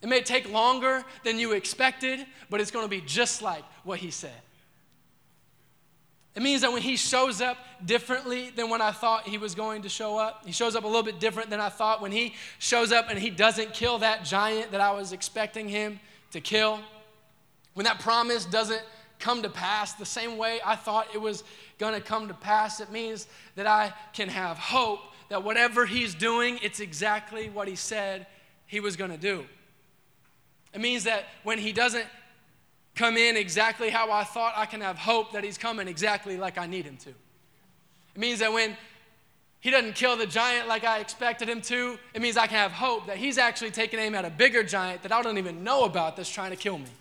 [0.00, 3.98] It may take longer than you expected, but it's going to be just like what
[3.98, 4.40] He said.
[6.34, 9.82] It means that when he shows up differently than when I thought he was going
[9.82, 12.00] to show up, he shows up a little bit different than I thought.
[12.00, 16.00] When he shows up and he doesn't kill that giant that I was expecting him
[16.30, 16.80] to kill,
[17.74, 18.82] when that promise doesn't
[19.18, 21.44] come to pass the same way I thought it was
[21.78, 25.00] going to come to pass, it means that I can have hope
[25.32, 28.26] that whatever he's doing, it's exactly what he said
[28.66, 29.46] he was going to do.
[30.74, 32.04] It means that when he doesn't
[32.94, 36.58] come in exactly how I thought, I can have hope that he's coming exactly like
[36.58, 37.08] I need him to.
[37.08, 38.76] It means that when
[39.60, 42.72] he doesn't kill the giant like I expected him to, it means I can have
[42.72, 45.84] hope that he's actually taking aim at a bigger giant that I don't even know
[45.84, 46.92] about that's trying to kill me.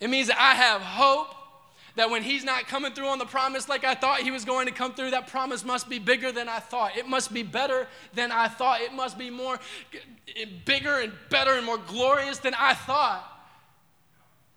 [0.00, 1.34] It means that I have hope
[1.96, 4.66] that when he's not coming through on the promise like I thought he was going
[4.66, 6.96] to come through, that promise must be bigger than I thought.
[6.96, 8.80] It must be better than I thought.
[8.80, 9.58] It must be more
[10.64, 13.30] bigger and better and more glorious than I thought.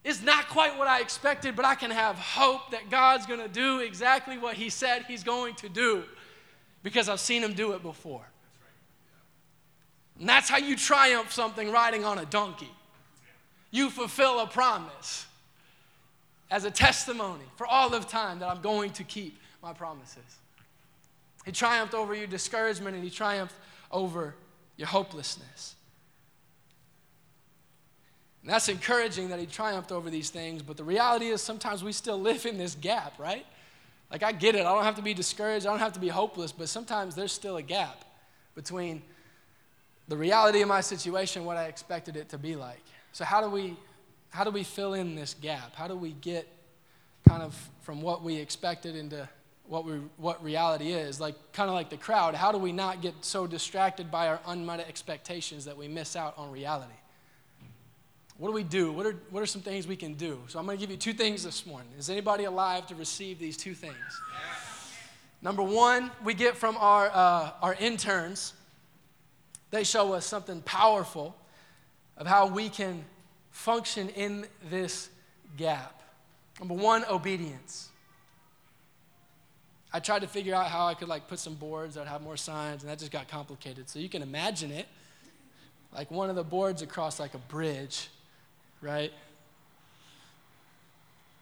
[0.04, 3.50] It's not quite what I expected, but I can have hope that God's going to
[3.50, 6.04] do exactly what he said he's going to do
[6.82, 8.26] because I've seen him do it before.
[10.19, 12.71] And that's how you triumph something riding on a donkey.
[13.69, 15.28] You fulfill a promise
[16.50, 20.24] as a testimony for all of time that I'm going to keep my promises.
[21.46, 23.56] He triumphed over your discouragement and he triumphed
[23.92, 24.36] over
[24.76, 25.76] your hopelessness.
[28.42, 31.92] And that's encouraging that he triumphed over these things, but the reality is sometimes we
[31.92, 33.46] still live in this gap, right?
[34.10, 34.66] Like, I get it.
[34.66, 35.66] I don't have to be discouraged.
[35.66, 38.06] I don't have to be hopeless, but sometimes there's still a gap
[38.56, 39.02] between
[40.08, 42.84] the reality of my situation, and what I expected it to be like.
[43.12, 43.76] So, how do we
[44.30, 45.76] how do we fill in this gap?
[45.76, 46.48] How do we get
[47.28, 49.28] kind of from what we expected into
[49.66, 51.20] what, we, what reality is?
[51.20, 54.40] Like, kind of like the crowd, how do we not get so distracted by our
[54.48, 56.94] unmet expectations that we miss out on reality?
[58.38, 58.92] What do we do?
[58.92, 60.40] What are, what are some things we can do?
[60.48, 61.90] So, I'm going to give you two things this morning.
[61.98, 63.96] Is anybody alive to receive these two things?
[65.42, 68.54] Number one, we get from our, uh, our interns,
[69.72, 71.36] they show us something powerful
[72.16, 73.04] of how we can
[73.58, 75.10] function in this
[75.58, 76.04] gap.
[76.60, 77.89] Number one, obedience.
[79.91, 82.22] I tried to figure out how I could like put some boards that would have
[82.22, 83.89] more signs, and that just got complicated.
[83.89, 84.86] So you can imagine it,
[85.91, 88.10] like one of the boards across like a bridge,
[88.80, 89.12] right?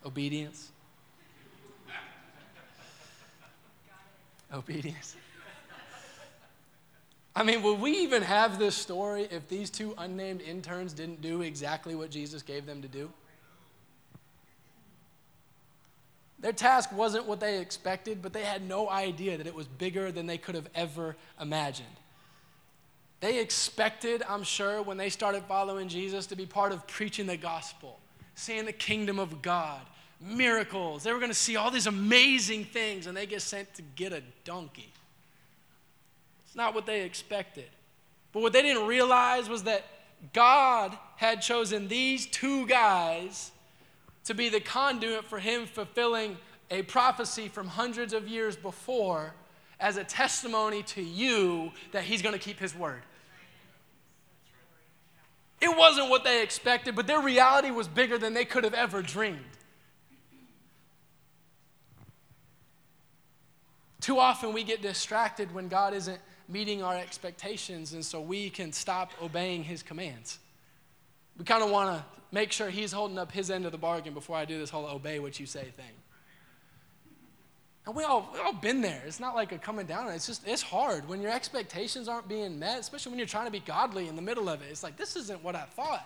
[0.05, 0.71] Obedience.
[4.53, 5.17] Obedience.
[7.35, 11.41] I mean, would we even have this story if these two unnamed interns didn't do
[11.41, 13.11] exactly what Jesus gave them to do?
[16.39, 20.11] Their task wasn't what they expected, but they had no idea that it was bigger
[20.11, 21.87] than they could have ever imagined.
[23.19, 27.37] They expected, I'm sure, when they started following Jesus, to be part of preaching the
[27.37, 27.99] gospel,
[28.35, 29.81] seeing the kingdom of God,
[30.21, 31.03] miracles.
[31.03, 34.13] They were going to see all these amazing things, and they get sent to get
[34.13, 34.93] a donkey.
[36.55, 37.69] Not what they expected.
[38.31, 39.83] But what they didn't realize was that
[40.33, 43.51] God had chosen these two guys
[44.23, 46.37] to be the conduit for him fulfilling
[46.71, 49.33] a prophecy from hundreds of years before
[49.79, 53.03] as a testimony to you that he's going to keep his word.
[55.61, 59.01] It wasn't what they expected, but their reality was bigger than they could have ever
[59.01, 59.39] dreamed.
[64.01, 68.71] Too often we get distracted when God isn't meeting our expectations, and so we can
[68.71, 70.39] stop obeying his commands.
[71.37, 74.13] We kind of want to make sure he's holding up his end of the bargain
[74.13, 75.93] before I do this whole obey what you say thing.
[77.85, 79.03] And we all, we all been there.
[79.05, 80.07] It's not like a coming down.
[80.09, 81.07] It's just, it's hard.
[81.07, 84.23] When your expectations aren't being met, especially when you're trying to be godly in the
[84.23, 86.03] middle of it, it's like, this isn't what I thought.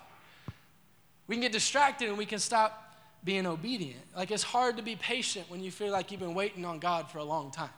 [1.27, 4.01] We can get distracted and we can stop being obedient.
[4.15, 7.09] Like, it's hard to be patient when you feel like you've been waiting on God
[7.09, 7.69] for a long time.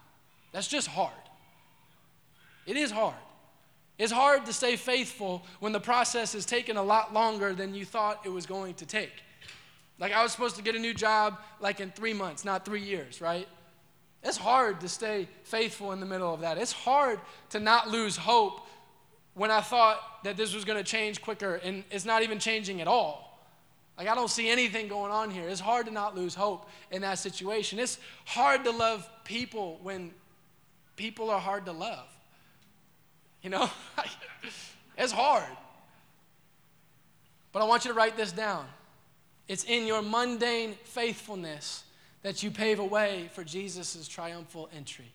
[0.51, 1.13] That's just hard.
[2.65, 3.15] It is hard.
[3.97, 7.85] It's hard to stay faithful when the process is taking a lot longer than you
[7.85, 9.13] thought it was going to take.
[9.99, 12.81] Like I was supposed to get a new job like in three months, not three
[12.81, 13.47] years, right?
[14.23, 16.57] It's hard to stay faithful in the middle of that.
[16.57, 17.19] It's hard
[17.51, 18.65] to not lose hope
[19.33, 22.81] when I thought that this was going to change quicker and it's not even changing
[22.81, 23.39] at all.
[23.97, 25.47] Like, I don't see anything going on here.
[25.47, 27.77] It's hard to not lose hope in that situation.
[27.77, 30.11] It's hard to love people when
[30.95, 32.07] people are hard to love.
[33.41, 33.69] You know,
[34.97, 35.43] it's hard.
[37.51, 38.65] But I want you to write this down.
[39.47, 41.83] It's in your mundane faithfulness
[42.23, 45.11] that you pave a way for Jesus' triumphal entry.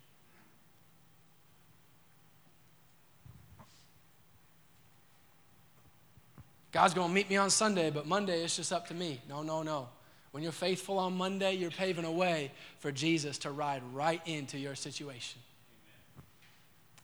[6.72, 9.20] God's going to meet me on Sunday, but Monday it's just up to me.
[9.28, 9.88] No, no, no.
[10.32, 14.58] When you're faithful on Monday, you're paving a way for Jesus to ride right into
[14.58, 15.40] your situation.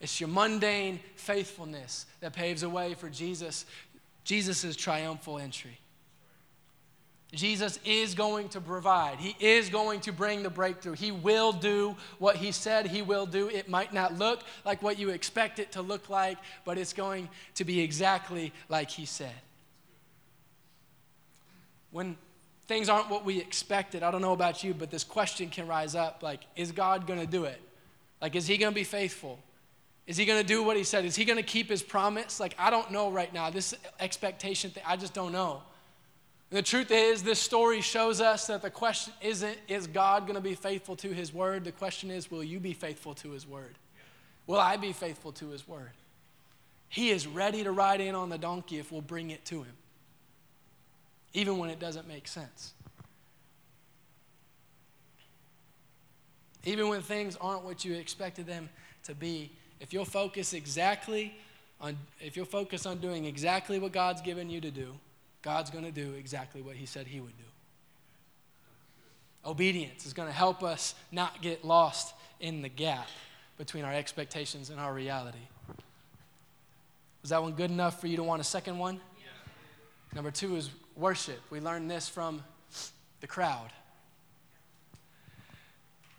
[0.02, 3.64] It's your mundane faithfulness that paves a way for Jesus,
[4.24, 5.78] Jesus' triumphal entry.
[7.32, 9.18] Jesus is going to provide.
[9.18, 10.92] He is going to bring the breakthrough.
[10.92, 13.48] He will do what he said he will do.
[13.48, 17.30] It might not look like what you expect it to look like, but it's going
[17.54, 19.30] to be exactly like he said.
[21.90, 22.16] When
[22.66, 25.94] things aren't what we expected, I don't know about you, but this question can rise
[25.94, 27.60] up like, is God going to do it?
[28.20, 29.38] Like, is he going to be faithful?
[30.06, 31.04] Is he going to do what he said?
[31.04, 32.40] Is he going to keep his promise?
[32.40, 33.50] Like, I don't know right now.
[33.50, 35.62] This expectation thing, I just don't know.
[36.50, 40.34] And the truth is, this story shows us that the question isn't, is God going
[40.34, 41.64] to be faithful to his word?
[41.64, 43.76] The question is, will you be faithful to his word?
[44.46, 45.92] Will I be faithful to his word?
[46.88, 49.72] He is ready to ride in on the donkey if we'll bring it to him,
[51.32, 52.74] even when it doesn't make sense.
[56.64, 58.68] Even when things aren't what you expected them
[59.04, 61.34] to be, if you'll focus exactly
[61.80, 64.94] on, if you'll focus on doing exactly what God's given you to do,
[65.42, 67.44] God's going to do exactly what He said He would do.
[69.44, 73.08] Obedience is going to help us not get lost in the gap
[73.58, 75.38] between our expectations and our reality.
[77.22, 79.00] Was that one good enough for you to want a second one?
[79.18, 80.14] Yeah.
[80.14, 81.40] Number two is worship.
[81.50, 82.44] We learned this from
[83.20, 83.70] the crowd.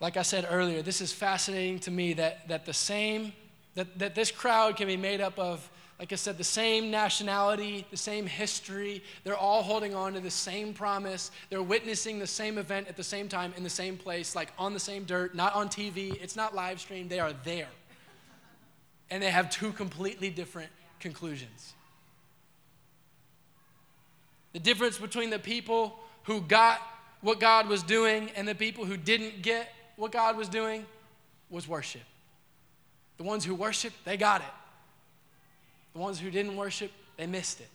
[0.02, 3.32] Like I said earlier, this is fascinating to me that, that the same,
[3.76, 7.86] that, that this crowd can be made up of like I said, the same nationality,
[7.90, 9.04] the same history.
[9.24, 11.32] They're all holding on to the same promise.
[11.50, 14.74] They're witnessing the same event at the same time in the same place, like on
[14.74, 16.22] the same dirt, not on TV.
[16.22, 17.10] It's not live streamed.
[17.10, 17.70] They are there.
[19.12, 21.74] And they have two completely different conclusions.
[24.54, 26.82] The difference between the people who got
[27.22, 30.86] what God was doing and the people who didn't get what God was doing
[31.50, 32.02] was worship.
[33.18, 34.48] The ones who worshiped, they got it.
[35.94, 37.70] The ones who didn't worship, they missed it.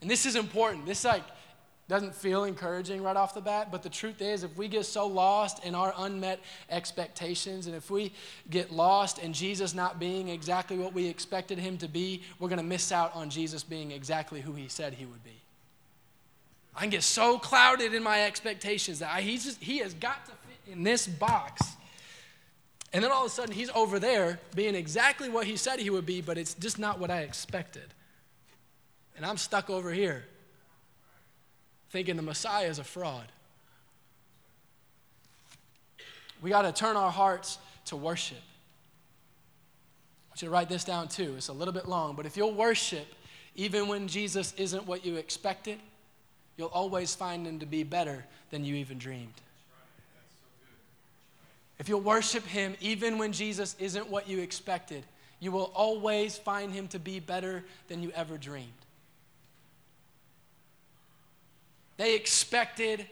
[0.00, 0.84] And this is important.
[0.84, 1.22] This like
[1.88, 5.06] doesn't feel encouraging right off the bat, but the truth is if we get so
[5.06, 8.12] lost in our unmet expectations and if we
[8.50, 12.60] get lost in Jesus not being exactly what we expected him to be, we're going
[12.60, 15.40] to miss out on Jesus being exactly who he said he would be.
[16.74, 20.24] I can get so clouded in my expectations that I, he's just, he has got
[20.26, 21.62] to fit in this box
[22.92, 25.88] and then all of a sudden, he's over there being exactly what he said he
[25.88, 27.94] would be, but it's just not what I expected.
[29.16, 30.24] And I'm stuck over here
[31.90, 33.26] thinking the Messiah is a fraud.
[36.40, 38.38] We got to turn our hearts to worship.
[38.38, 41.34] I want you to write this down too.
[41.36, 43.06] It's a little bit long, but if you'll worship
[43.54, 45.78] even when Jesus isn't what you expected,
[46.56, 49.34] you'll always find him to be better than you even dreamed.
[51.78, 55.04] If you'll worship Him even when Jesus isn't what you expected,
[55.40, 58.70] you will always find Him to be better than you ever dreamed.
[61.96, 63.06] They expected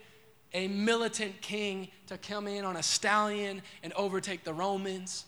[0.53, 5.25] a militant king to come in on a stallion and overtake the Romans.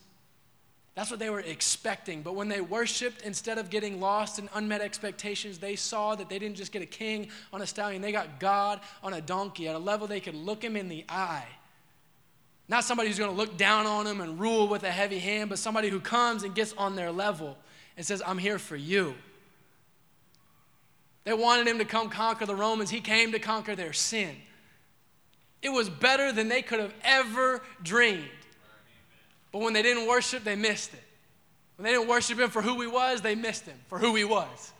[0.94, 2.22] That's what they were expecting.
[2.22, 6.38] But when they worshiped, instead of getting lost in unmet expectations, they saw that they
[6.38, 9.74] didn't just get a king on a stallion, they got God on a donkey at
[9.74, 11.46] a level they could look him in the eye
[12.72, 15.50] not somebody who's going to look down on them and rule with a heavy hand,
[15.50, 17.58] but somebody who comes and gets on their level
[17.98, 19.14] and says, I'm here for you.
[21.24, 22.88] They wanted him to come conquer the Romans.
[22.88, 24.34] He came to conquer their sin.
[25.60, 28.24] It was better than they could have ever dreamed.
[29.52, 31.04] But when they didn't worship, they missed it.
[31.76, 34.24] When they didn't worship him for who he was, they missed him for who he
[34.24, 34.72] was.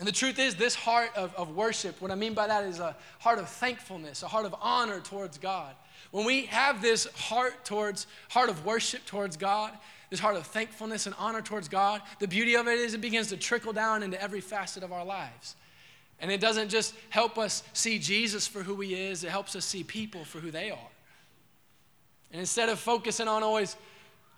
[0.00, 2.80] And the truth is, this heart of, of worship, what I mean by that is
[2.80, 5.74] a heart of thankfulness, a heart of honor towards God.
[6.10, 9.72] When we have this heart towards, heart of worship towards God,
[10.08, 13.28] this heart of thankfulness and honor towards God, the beauty of it is it begins
[13.28, 15.54] to trickle down into every facet of our lives.
[16.18, 19.66] And it doesn't just help us see Jesus for who he is, it helps us
[19.66, 20.78] see people for who they are.
[22.32, 23.76] And instead of focusing on always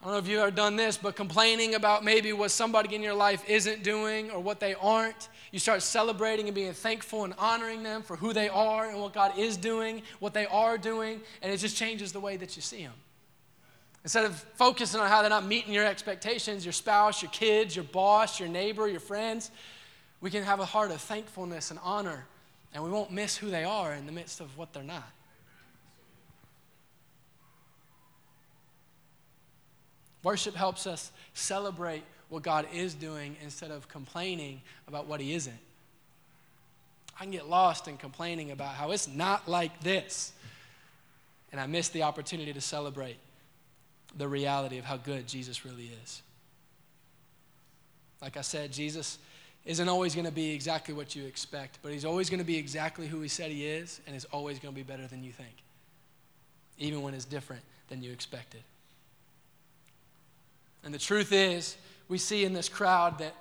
[0.02, 3.02] I don't know if you've ever done this, but complaining about maybe what somebody in
[3.02, 5.28] your life isn't doing or what they aren't.
[5.52, 9.12] You start celebrating and being thankful and honoring them for who they are and what
[9.12, 12.62] God is doing, what they are doing, and it just changes the way that you
[12.62, 12.94] see them.
[14.02, 17.84] Instead of focusing on how they're not meeting your expectations, your spouse, your kids, your
[17.84, 19.52] boss, your neighbor, your friends,
[20.20, 22.26] we can have a heart of thankfulness and honor,
[22.74, 25.08] and we won't miss who they are in the midst of what they're not.
[30.22, 35.58] Worship helps us celebrate what God is doing instead of complaining about what He isn't.
[37.18, 40.32] I can get lost in complaining about how it's not like this.
[41.50, 43.18] And I miss the opportunity to celebrate
[44.16, 46.22] the reality of how good Jesus really is.
[48.20, 49.18] Like I said, Jesus
[49.64, 52.56] isn't always going to be exactly what you expect, but he's always going to be
[52.56, 55.32] exactly who he said he is, and is always going to be better than you
[55.32, 55.54] think,
[56.78, 58.62] even when it's different than you expected.
[60.84, 61.76] And the truth is,
[62.08, 63.34] we see in this crowd that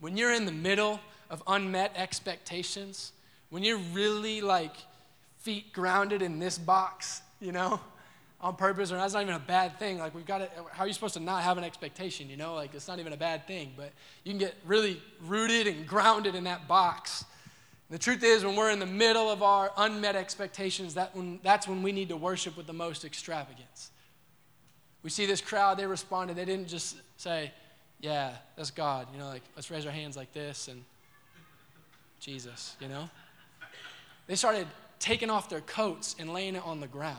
[0.00, 3.12] when you're in the middle of unmet expectations,
[3.50, 4.74] when you're really like
[5.38, 7.80] feet grounded in this box, you know,
[8.40, 9.98] on purpose, or that's not even a bad thing.
[9.98, 12.54] Like we've got to, how are you supposed to not have an expectation, you know?
[12.54, 13.92] Like it's not even a bad thing, but
[14.24, 17.24] you can get really rooted and grounded in that box.
[17.88, 21.38] And the truth is, when we're in the middle of our unmet expectations, that when,
[21.42, 23.90] that's when we need to worship with the most extravagance.
[25.02, 26.36] We see this crowd, they responded.
[26.36, 27.52] They didn't just say,
[28.00, 29.06] Yeah, that's God.
[29.12, 30.84] You know, like, let's raise our hands like this and
[32.20, 33.08] Jesus, you know?
[34.26, 34.66] They started
[34.98, 37.18] taking off their coats and laying it on the ground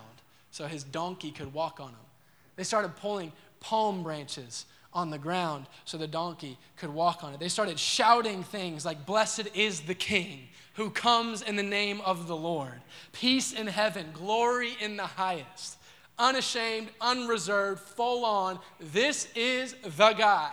[0.51, 2.05] so his donkey could walk on them.
[2.55, 7.39] They started pulling palm branches on the ground so the donkey could walk on it.
[7.39, 12.27] They started shouting things like, Blessed is the King who comes in the name of
[12.27, 12.81] the Lord.
[13.11, 15.77] Peace in heaven, glory in the highest.
[16.21, 18.59] Unashamed, unreserved, full on.
[18.79, 20.51] This is the guy.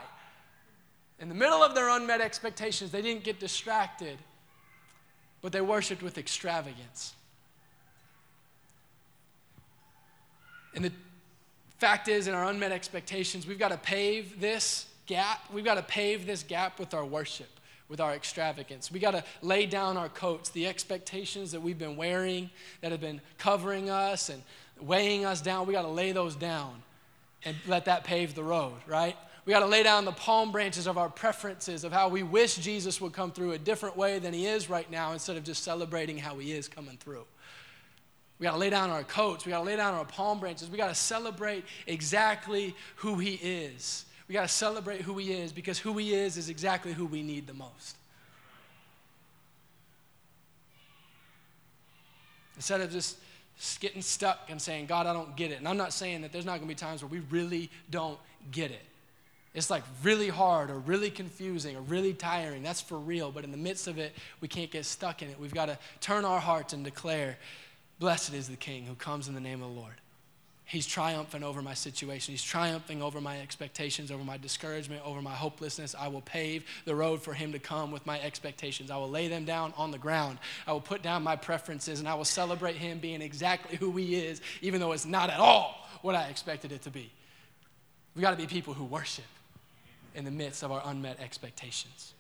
[1.21, 4.17] In the middle of their unmet expectations, they didn't get distracted,
[5.43, 7.13] but they worshiped with extravagance.
[10.75, 10.93] And the
[11.77, 15.41] fact is, in our unmet expectations, we've got to pave this gap.
[15.53, 17.51] We've got to pave this gap with our worship,
[17.91, 18.91] with our extravagance.
[18.91, 22.49] We've got to lay down our coats, the expectations that we've been wearing,
[22.81, 24.43] that have been covering us and
[24.83, 25.67] weighing us down.
[25.67, 26.83] We got to lay those down
[27.45, 29.17] and let that pave the road, right?
[29.45, 32.57] We got to lay down the palm branches of our preferences of how we wish
[32.57, 35.63] Jesus would come through a different way than he is right now instead of just
[35.63, 37.25] celebrating how he is coming through.
[38.39, 39.45] We got to lay down our coats.
[39.45, 40.71] We got to lay down our palm branches.
[40.71, 44.05] We got to celebrate exactly who He is.
[44.29, 47.23] We got to celebrate who He is because who He is is exactly who we
[47.23, 47.97] need the most.
[52.55, 53.17] Instead of just
[53.81, 55.59] getting stuck and saying, God, I don't get it.
[55.59, 58.19] And I'm not saying that there's not going to be times where we really don't
[58.51, 58.83] get it.
[59.55, 62.63] It's like really hard or really confusing or really tiring.
[62.63, 63.33] That's for real.
[63.33, 65.41] But in the midst of it, we can't get stuck in it.
[65.41, 67.37] We've got to turn our hearts and declare
[67.99, 69.95] Blessed is the King who comes in the name of the Lord.
[70.69, 72.33] He's triumphant over my situation.
[72.33, 75.95] He's triumphing over my expectations, over my discouragement, over my hopelessness.
[75.99, 78.91] I will pave the road for him to come with my expectations.
[78.91, 80.39] I will lay them down on the ground.
[80.67, 84.17] I will put down my preferences and I will celebrate him being exactly who he
[84.17, 87.11] is, even though it's not at all what I expected it to be.
[88.15, 89.25] We got to be people who worship
[90.15, 92.13] in the midst of our unmet expectations.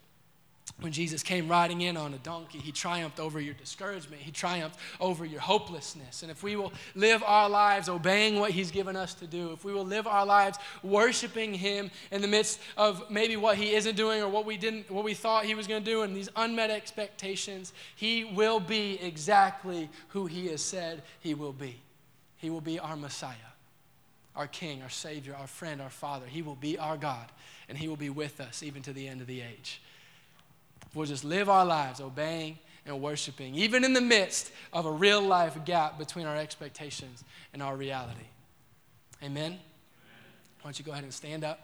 [0.80, 4.22] When Jesus came riding in on a donkey, he triumphed over your discouragement.
[4.22, 6.22] He triumphed over your hopelessness.
[6.22, 9.64] And if we will live our lives obeying what he's given us to do, if
[9.64, 13.96] we will live our lives worshiping him in the midst of maybe what he isn't
[13.96, 16.28] doing or what we didn't what we thought he was going to do and these
[16.36, 21.80] unmet expectations, he will be exactly who he has said he will be.
[22.36, 23.34] He will be our Messiah,
[24.36, 26.26] our king, our savior, our friend, our father.
[26.26, 27.26] He will be our God,
[27.68, 29.80] and he will be with us even to the end of the age.
[30.94, 35.20] We'll just live our lives obeying and worshiping, even in the midst of a real
[35.20, 37.22] life gap between our expectations
[37.52, 38.20] and our reality.
[39.22, 39.44] Amen?
[39.44, 39.58] Amen.
[40.60, 41.60] Why don't you go ahead and stand up?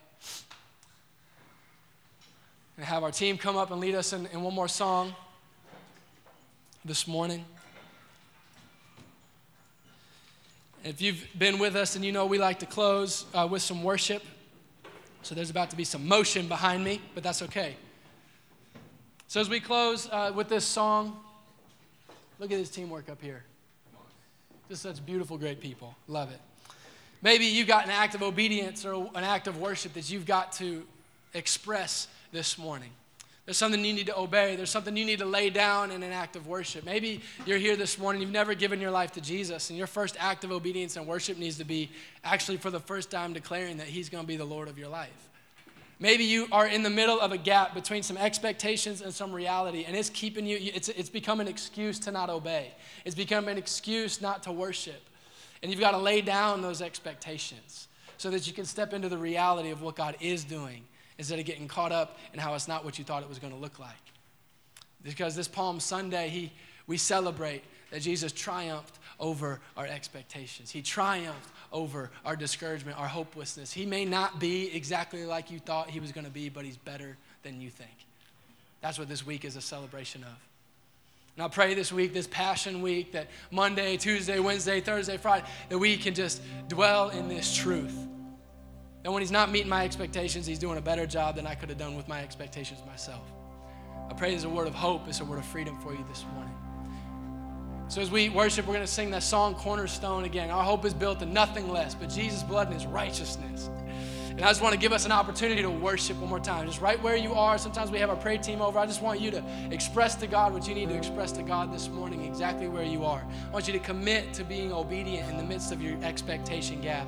[2.76, 5.14] And have our team come up and lead us in, in one more song
[6.84, 7.44] this morning.
[10.82, 13.82] If you've been with us and you know we like to close uh, with some
[13.82, 14.22] worship,
[15.22, 17.76] so there's about to be some motion behind me, but that's okay.
[19.26, 21.18] So, as we close uh, with this song,
[22.38, 23.42] look at this teamwork up here.
[24.68, 25.94] Just such beautiful, great people.
[26.08, 26.40] Love it.
[27.22, 30.52] Maybe you've got an act of obedience or an act of worship that you've got
[30.52, 30.84] to
[31.32, 32.90] express this morning.
[33.46, 34.56] There's something you need to obey.
[34.56, 36.84] There's something you need to lay down in an act of worship.
[36.84, 40.16] Maybe you're here this morning, you've never given your life to Jesus, and your first
[40.18, 41.90] act of obedience and worship needs to be
[42.24, 44.88] actually for the first time declaring that He's going to be the Lord of your
[44.88, 45.28] life.
[46.00, 49.84] Maybe you are in the middle of a gap between some expectations and some reality,
[49.84, 52.72] and it's keeping you, it's, it's become an excuse to not obey.
[53.04, 55.00] It's become an excuse not to worship.
[55.62, 57.88] And you've got to lay down those expectations
[58.18, 60.84] so that you can step into the reality of what God is doing
[61.18, 63.52] instead of getting caught up in how it's not what you thought it was going
[63.52, 63.92] to look like.
[65.02, 66.52] Because this Palm Sunday, he,
[66.86, 70.70] we celebrate that Jesus triumphed over our expectations.
[70.70, 73.72] He triumphed over our discouragement, our hopelessness.
[73.72, 76.76] He may not be exactly like you thought he was going to be, but he's
[76.76, 77.90] better than you think.
[78.80, 80.36] That's what this week is a celebration of.
[81.36, 85.78] And I pray this week, this Passion Week, that Monday, Tuesday, Wednesday, Thursday, Friday, that
[85.78, 87.96] we can just dwell in this truth.
[89.02, 91.70] That when He's not meeting my expectations, He's doing a better job than I could
[91.70, 93.22] have done with my expectations myself.
[94.08, 96.24] I pray there's a word of hope, it's a word of freedom for you this
[96.34, 96.54] morning.
[97.88, 100.50] So as we worship, we're going to sing that song Cornerstone again.
[100.50, 103.70] Our hope is built in nothing less but Jesus' blood and his righteousness.
[104.30, 106.66] And I just want to give us an opportunity to worship one more time.
[106.66, 107.56] Just right where you are.
[107.56, 108.80] Sometimes we have our prayer team over.
[108.80, 111.72] I just want you to express to God what you need to express to God
[111.72, 113.24] this morning, exactly where you are.
[113.48, 117.06] I want you to commit to being obedient in the midst of your expectation gap.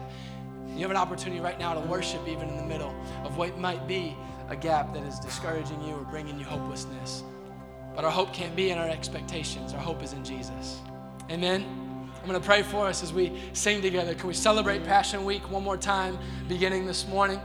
[0.77, 3.89] You have an opportunity right now to worship even in the middle of what might
[3.89, 4.16] be
[4.49, 7.24] a gap that is discouraging you or bringing you hopelessness.
[7.97, 9.72] But our hope can't be in our expectations.
[9.72, 10.80] Our hope is in Jesus.
[11.30, 11.64] Amen.
[12.20, 14.14] I'm going to pray for us as we sing together.
[14.14, 17.40] Can we celebrate Passion Week one more time, beginning this morning?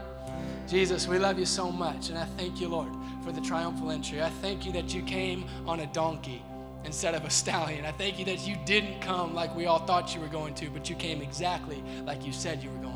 [0.68, 2.10] Jesus, we love you so much.
[2.10, 2.90] And I thank you, Lord,
[3.24, 4.22] for the triumphal entry.
[4.22, 6.42] I thank you that you came on a donkey
[6.84, 7.86] instead of a stallion.
[7.86, 10.68] I thank you that you didn't come like we all thought you were going to,
[10.68, 12.91] but you came exactly like you said you were going.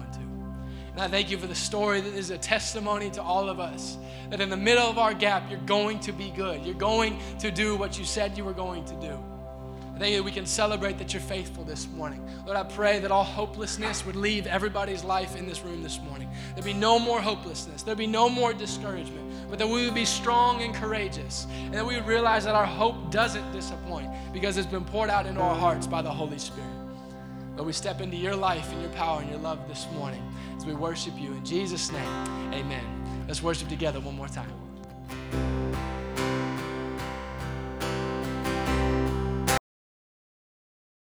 [0.96, 3.98] And I thank you for the story that is a testimony to all of us
[4.30, 6.64] that in the middle of our gap, you're going to be good.
[6.64, 9.22] You're going to do what you said you were going to do.
[9.94, 12.26] I thank you that we can celebrate that you're faithful this morning.
[12.46, 16.30] Lord, I pray that all hopelessness would leave everybody's life in this room this morning.
[16.54, 17.82] There'd be no more hopelessness.
[17.82, 21.46] There'd be no more discouragement, but that we would be strong and courageous.
[21.64, 25.26] And that we would realize that our hope doesn't disappoint because it's been poured out
[25.26, 26.70] into our hearts by the Holy Spirit.
[27.54, 30.22] Lord, we step into your life and your power and your love this morning
[30.66, 31.32] we worship you.
[31.32, 32.84] In Jesus' name, amen.
[33.28, 34.50] Let's worship together one more time.